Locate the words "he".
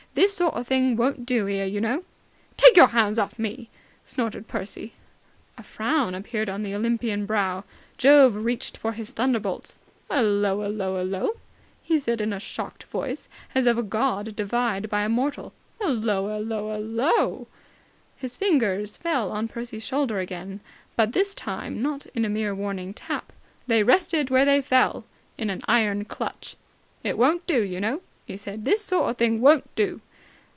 11.81-11.97, 28.23-28.37